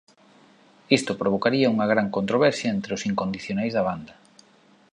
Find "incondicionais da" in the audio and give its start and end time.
3.09-3.85